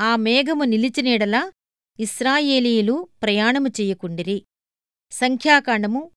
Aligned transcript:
ఆ 0.00 0.16
మేఘము 0.16 0.64
నిలిచినీడలా 0.64 1.52
ఇస్రాయేలీయులు 2.00 3.08
ప్రయాణము 3.22 3.68
చెయ్యకుండిరి 3.68 4.44
సంఖ్యాకాండము 5.10 6.10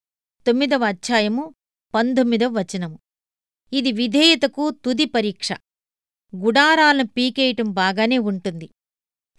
తొమ్మిదవ 0.47 0.83
అధ్యాయము 0.85 1.55
పంతొమ్మిదవ 1.95 2.47
వచనము. 2.47 2.99
ఇది 3.73 3.91
విధేయతకు 3.91 4.71
తుది 4.71 5.05
పరీక్ష. 5.05 5.53
గుడారాలను 6.35 7.07
పీకేయటం 7.07 7.71
బాగానే 7.71 8.17
ఉంటుంది. 8.17 8.69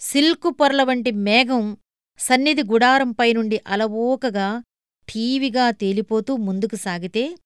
సిల్కు 0.00 0.50
పొరల 0.50 0.82
వంటి 0.82 1.11
మేఘం 1.11 1.77
సన్నిధి 2.18 2.63
గుడారంపైనుండి 2.63 3.61
అలవోకగా 3.66 4.63
ఠీవిగా 5.08 5.71
తేలిపోతూ 5.71 6.36
ముందుకు 6.36 6.77
సాగితే 6.77 7.36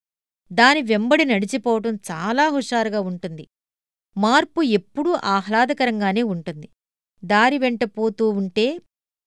దాని 0.52 0.82
వెంబడి 0.82 1.24
నడిచిపోవటం 1.24 1.94
చాలా 2.10 2.48
హుషారుగా 2.48 3.00
ఉంటుంది. 3.00 3.46
మార్పు 4.16 4.62
ఎప్పుడూ 4.62 5.12
ఆహ్లాదకరంగానే 5.24 6.22
ఉంటుంది. 6.22 6.68
దారి 7.24 7.58
వెంట 7.58 7.84
పోతూ 7.84 8.30
ఉంటే 8.30 8.78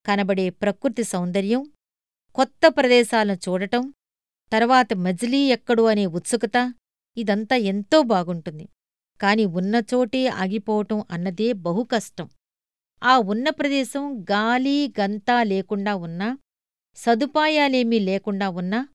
కనబడే 0.05 0.49
ప్రకృతి 0.49 1.03
సౌందర్యం 1.03 1.71
కొత్త 2.35 2.67
ప్రదేశాలను 2.67 3.49
చూడటం 3.49 3.93
తర్వాత 4.51 4.93
మజిలీ 4.93 5.37
ఎక్కడు 5.37 5.83
అనే 5.83 6.05
ఉత్సుకత 6.05 6.73
ఇదంతా 7.17 7.55
ఎంతో 7.55 8.01
బాగుంటుంది. 8.01 8.69
కాని 9.21 9.45
ఉన్నచోటే 9.45 10.27
ఆగిపోవటం 10.27 11.03
అన్నదే 11.11 11.53
బహు 11.53 11.83
కష్టం. 11.83 12.29
ఆ 13.03 13.17
ఉన్న 13.17 13.49
ప్రదేశం 13.49 14.21
గాలి 14.31 14.93
గంతా 14.99 15.43
లేకుండా 15.43 15.95
ఉన్నా 15.95 16.37
సదుపాయాలేమీ 16.95 17.99
లేకుండా 17.99 18.49
ఉన్నా 18.49 18.87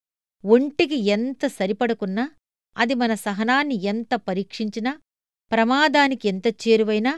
ఒంటికి 0.45 0.95
ఎంత 0.95 1.47
సరిపడకున్నా 1.47 2.31
అది 2.77 2.95
మన 2.95 3.15
సహనాన్ని 3.15 3.84
ఎంత 3.84 4.15
పరీక్షించినా 4.15 5.00
ప్రమాదానికి 5.53 6.28
ఎంత 6.28 6.47
చేరువైనా 6.47 7.12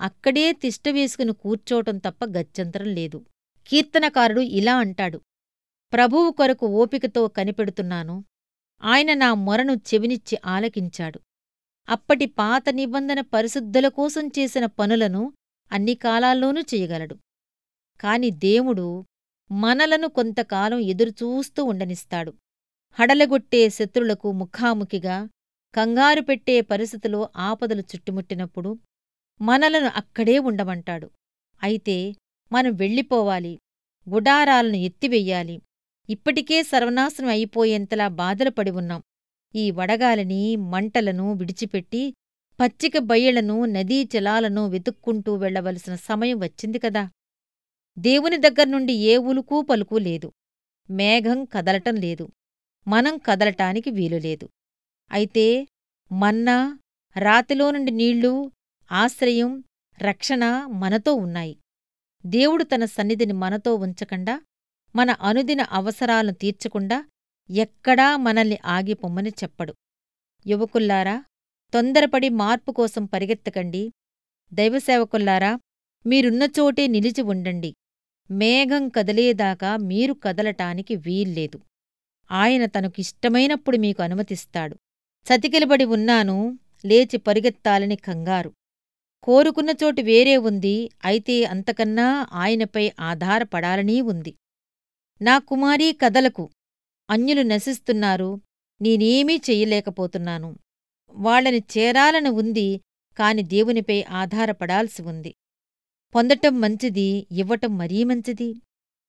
అక్కడే 0.00 0.52
తిష్టవేసుకుని 0.52 1.32
కూర్చోవటం 1.32 1.98
తప్ప 1.98 2.24
గత్యంతరం 2.24 2.86
లేదు. 2.86 3.24
కీర్తనకారుడు 3.66 4.40
ఇలా 4.40 4.76
అంటాడు. 4.76 5.20
ప్రభువు 5.92 6.30
కొరకు 6.30 6.66
ఓపికతో 6.66 7.28
కనిపెడుతున్నాను. 7.28 8.24
ఆయన 8.82 9.14
నా 9.14 9.34
మొరను 9.34 9.72
చెవినిచ్చి 9.72 10.38
ఆలకించాడు. 10.46 11.20
అప్పటి 11.88 12.26
పాత 12.26 12.64
నిబంధన 12.70 13.20
పరిశుద్ధుల 13.20 13.88
కోసం 13.88 14.26
చేసిన 14.26 14.66
పనులను 14.66 15.32
అన్ని 15.72 15.94
కాలాల్లోనూ 15.94 16.60
చెయ్యగలడు 16.60 17.16
కాని 18.00 18.30
దేవుడు 18.30 19.04
మనలను 19.50 20.08
కొంతకాలం 20.08 20.78
ఎదురుచూస్తూ 20.78 21.64
ఉండనిస్తాడు. 21.64 22.34
హడలగొట్టే 22.92 23.68
శత్రులకు 23.68 24.32
ముఖాముఖిగా 24.32 25.28
కంగారు 25.74 26.20
పెట్టే 26.20 26.60
పరిస్థితిలో 26.60 27.28
ఆపదలు 27.36 27.80
చుట్టుముట్టినప్పుడు 27.80 28.78
మనలను 29.40 29.90
అక్కడే 29.96 30.38
ఉండమంటాడు. 30.38 31.10
అయితే 31.62 31.96
మనం 32.52 32.72
వెళ్ళిపోవాలి. 32.74 33.58
గుడారాలను 34.06 34.76
ఎత్తివెయ్యాలి 34.76 35.62
ఇప్పటికే 36.08 36.62
సర్వనాశనం 36.62 37.28
అయిపోయేంతలా 37.28 38.08
బాధలు 38.08 38.50
పడి 38.50 38.70
ఉన్నాం. 38.70 39.02
ఈ 39.54 39.70
వడగాలిని 39.70 40.56
మంటలను 40.56 41.32
విడిచిపెట్టి 41.32 42.14
పచ్చిక 42.60 42.98
బయ్యలను 42.98 43.64
నదీ 43.64 44.04
జలాలను 44.04 44.68
వెతుక్కుంటూ 44.68 45.34
వెళ్ళవలసిన 45.34 45.94
సమయం 45.94 46.38
వచ్చింది 46.38 46.78
కదా. 46.78 47.10
దేవుని 47.98 48.36
దగ్గర్నుండి 48.36 48.92
ఏ 48.92 49.16
ఉలుకూ 49.16 49.62
పలుకూ 49.62 49.98
లేదు. 49.98 50.32
మేఘం 50.90 51.44
కదలటం 51.44 51.96
లేదు. 51.96 52.28
మనం 52.88 53.18
కదలటానికి 53.18 53.90
వీలులేదు 53.90 54.48
అయితే 55.10 55.68
మన్నా 56.12 56.78
రాతిలో 57.16 57.70
నుండి 57.70 57.90
నీళ్ళు 57.90 58.52
ఆశ్రయం 58.92 59.64
రక్షణ 60.02 60.66
మనతో 60.66 61.14
ఉన్నాయి. 61.14 61.58
దేవుడు 62.26 62.64
తన 62.64 62.84
సన్నిధిని 62.84 63.32
మనతో 63.32 63.74
ఉంచకుండా 63.74 64.42
మన 64.96 65.10
అనుదిన 65.10 65.62
అవసరాలను 65.62 66.32
తీర్చకుండా 66.32 67.06
ఎక్కడా 67.50 68.16
మనల్ని 68.16 68.58
ఆగిపొమ్మని 68.64 69.30
చెప్పడు. 69.30 69.74
యువకుల్లారా 70.46 71.24
తొందరపడి 71.74 72.28
మార్పు 72.28 72.72
కోసం 72.72 73.04
పరిగెత్తకండి. 73.04 73.92
దైవసేవకుల్లారా 74.52 75.58
మీరున్నచోటే 76.06 76.86
నిలిచి 76.86 77.22
ఉండండి. 77.22 77.74
మేఘం 78.30 78.88
కదిలేదాకా 78.88 79.76
మీరు 79.76 80.12
కదలటానికి 80.12 80.96
వీల్లేదు. 80.96 81.60
ఆయన 82.30 82.66
తనకిష్టమైనప్పుడు 82.66 83.76
మీకు 83.76 84.02
అనుమతిస్తాడు. 84.02 84.76
చతికిలబడి 85.24 85.84
ఉన్నాను 85.84 86.58
లేచి 86.86 87.16
పరిగెత్తాలని 87.16 87.96
కంగారు. 87.96 88.52
కోరుకున్న 89.22 89.70
చోటు 89.70 90.02
వేరే 90.02 90.36
ఉంది 90.36 90.90
అయితే 91.04 91.44
అంతకన్నా 91.44 92.26
ఆయనపై 92.32 92.92
ఆధారపడాలనీ 93.00 94.00
ఉంది. 94.00 94.34
నా 95.22 95.38
కుమారీ 95.38 95.92
కదలకు 95.92 96.50
అన్యులు 97.10 97.42
నశిస్తున్నారు 97.42 98.40
నేనేమీ 98.82 99.36
చెయ్యలేకపోతున్నాను. 99.50 100.56
వాళ్ళని 101.14 101.62
చేరాలని 101.78 102.28
ఉంది 102.28 102.80
కాని 103.18 103.42
దేవునిపై 103.42 104.02
ఆధారపడాల్సి 104.02 105.02
ఉంది. 105.02 105.34
పొందటం 106.14 106.60
మంచిది 106.60 107.26
ఇవ్వటం 107.32 107.78
మరీ 107.78 108.04
మంచిది. 108.04 108.50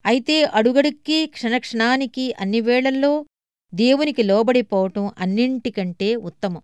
అయితే 0.05 0.43
అడుగడుక్కి 0.43 1.25
క్షణక్షణానికి 1.25 2.33
అన్ని 2.39 2.61
వేళల్లో 2.61 3.25
దేవునికి 3.73 4.23
లోబడిపోవటం 4.23 5.11
అన్నింటికంటే 5.17 6.15
ఉత్తమం. 6.15 6.63